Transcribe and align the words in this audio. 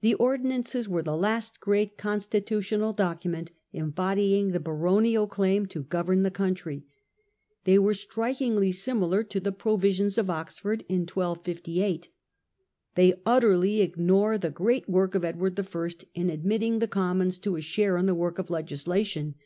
The 0.00 0.14
Ordinances 0.16 0.88
were 0.88 1.04
the 1.04 1.16
last 1.16 1.60
great 1.60 1.96
constitu 1.96 2.58
tional 2.58 2.96
document 2.96 3.52
embodying 3.72 4.50
the 4.50 4.58
baronial 4.58 5.28
claim 5.28 5.66
to 5.66 5.84
govern 5.84 6.24
the 6.24 6.30
country. 6.32 6.82
They 7.62 7.76
are 7.76 7.94
strikingly 7.94 8.72
similar 8.72 9.22
to 9.22 9.38
the 9.38 9.52
Provisions 9.52 10.18
of 10.18 10.28
Oxford 10.28 10.84
in 10.88 11.02
1258. 11.02 12.08
They 12.96 13.14
utterly 13.24 13.80
ignore 13.80 14.38
the 14.38 14.50
great 14.50 14.88
work 14.88 15.14
of 15.14 15.24
Edward 15.24 15.54
I., 15.60 15.88
in 16.16 16.30
admitting 16.30 16.80
the 16.80 16.88
Commons 16.88 17.38
to 17.38 17.54
a 17.54 17.60
share 17.60 17.96
in 17.96 18.06
the 18.06 18.14
work 18.16 18.40
of 18.40 18.50
legislation. 18.50 19.36